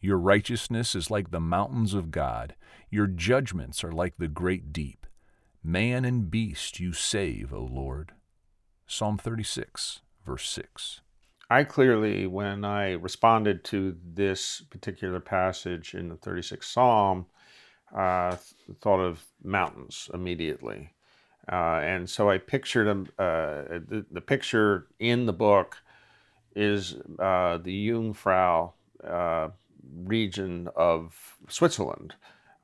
[0.00, 2.54] Your righteousness is like the mountains of God,
[2.90, 5.06] your judgments are like the great deep.
[5.62, 8.12] Man and beast you save, O Lord.
[8.86, 11.02] Psalm 36, verse 6.
[11.50, 17.26] I clearly, when I responded to this particular passage in the 36th Psalm,
[17.94, 18.36] uh,
[18.80, 20.90] thought of mountains immediately.
[21.50, 25.78] Uh, and so I pictured uh, the, the, picture in the book
[26.54, 28.72] is uh, the Jungfrau
[29.02, 29.48] uh,
[30.04, 32.14] region of Switzerland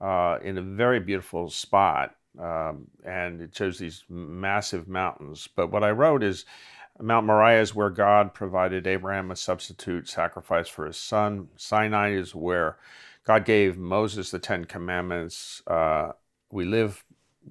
[0.00, 2.14] uh, in a very beautiful spot.
[2.38, 5.48] Um, and it shows these massive mountains.
[5.54, 6.44] But what I wrote is
[7.00, 11.48] Mount Moriah is where God provided Abraham a substitute sacrifice for his son.
[11.56, 12.76] Sinai is where
[13.24, 15.62] God gave Moses the Ten Commandments.
[15.66, 16.12] Uh,
[16.52, 17.04] we live,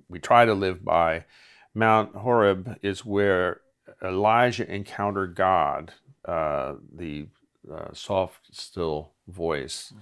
[0.07, 1.25] we try to live by.
[1.73, 3.61] Mount Horeb is where
[4.01, 5.93] Elijah encountered God,
[6.25, 7.27] uh, the
[7.71, 9.93] uh, soft, still voice.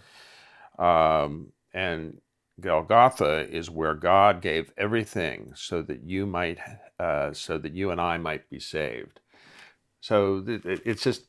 [0.80, 2.20] Um, and
[2.60, 6.60] Golgotha is where God gave everything so that you might,
[7.00, 9.20] uh, so that you and I might be saved.
[10.00, 11.26] So th- it's just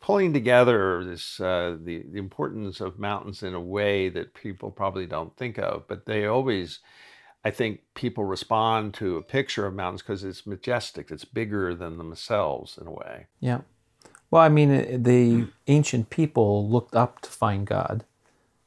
[0.00, 5.06] pulling together this uh, the, the importance of mountains in a way that people probably
[5.06, 6.80] don't think of, but they always.
[7.44, 11.10] I think people respond to a picture of mountains because it's majestic.
[11.10, 13.26] It's bigger than themselves in a way.
[13.40, 13.62] Yeah.
[14.32, 18.04] Well, I mean, the ancient people looked up to find God.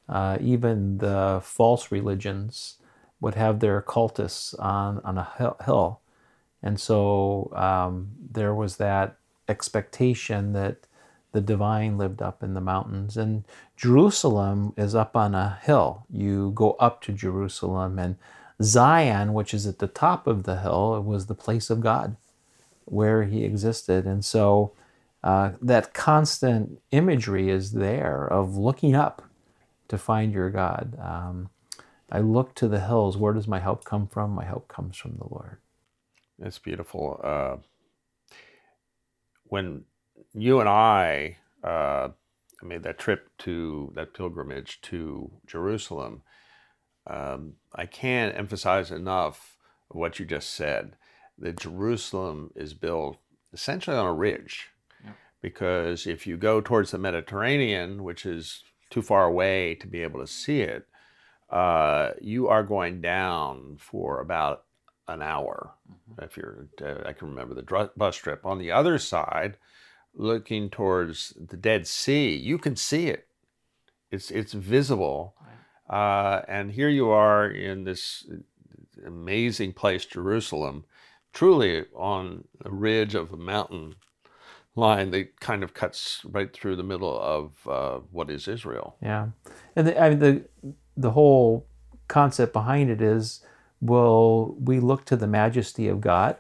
[0.08, 2.76] Uh, even the false religions
[3.20, 6.02] would have their cultists on, on a hill.
[6.62, 9.18] And so um, there was that
[9.50, 10.78] expectation that
[11.32, 13.18] the divine lived up in the mountains.
[13.18, 13.44] And
[13.76, 16.06] Jerusalem is up on a hill.
[16.12, 18.18] You go up to Jerusalem, and
[18.62, 22.18] Zion, which is at the top of the hill, was the place of God
[22.86, 24.06] where he existed.
[24.06, 24.72] And so
[25.26, 29.23] uh, that constant imagery is there of looking up
[29.88, 30.95] to find your God.
[31.02, 31.50] Um,
[32.12, 33.18] I look to the hills.
[33.18, 34.31] Where does my help come from?
[34.31, 35.58] My help comes from the Lord.
[36.38, 37.19] It's beautiful.
[37.24, 37.58] Uh,
[39.46, 39.86] when
[40.36, 42.09] you and I uh,
[42.62, 46.22] made that trip to that pilgrimage to Jerusalem,
[47.07, 49.57] um, I can't emphasize enough
[49.88, 50.97] what you just said.
[51.40, 53.18] That Jerusalem is built
[53.52, 54.69] essentially on a ridge.
[55.45, 60.19] Because if you go towards the Mediterranean, which is too far away to be able
[60.19, 60.88] to see it,
[61.51, 64.63] uh, you are going down for about
[65.07, 65.75] an hour.
[65.88, 66.23] Mm-hmm.
[66.23, 68.44] If you're, uh, I can remember the bus trip.
[68.44, 69.57] On the other side,
[70.16, 73.27] looking towards the Dead Sea, you can see it.
[74.09, 75.35] It's it's visible,
[75.88, 75.95] right.
[75.95, 78.27] uh, and here you are in this
[79.06, 80.85] amazing place, Jerusalem,
[81.33, 83.94] truly on the ridge of a mountain
[84.75, 88.97] line that kind of cuts right through the middle of uh, what is Israel.
[89.02, 89.30] Yeah,
[89.75, 90.46] and the, I mean the
[90.97, 91.68] the whole
[92.08, 93.41] concept behind it is,
[93.81, 96.38] will we look to the majesty of God?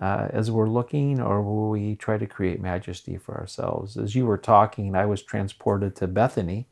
[0.00, 3.96] uh, as we're looking, or will we try to create majesty for ourselves?
[3.96, 6.66] As you were talking, I was transported to Bethany,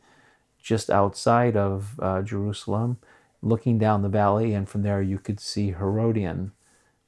[0.60, 2.99] just outside of uh, Jerusalem,
[3.41, 6.53] looking down the valley, and from there you could see Herodion,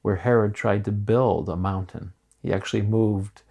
[0.01, 2.13] where Herod tried to build a mountain.
[2.41, 3.41] He actually moved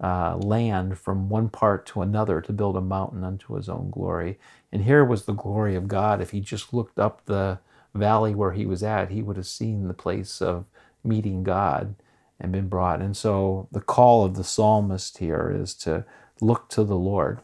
[0.00, 4.38] uh, land from one part to another to build a mountain unto his own glory.
[4.72, 6.20] And here was the glory of God.
[6.20, 7.58] If he just looked up the
[7.94, 10.66] valley where he was at, he would have seen the place of
[11.04, 11.94] meeting God
[12.38, 13.00] and been brought.
[13.00, 16.04] And so the call of the psalmist here is to
[16.40, 17.40] look to the Lord,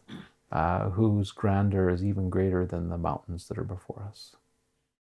[0.50, 4.36] uh, whose grandeur is even greater than the mountains that are before us.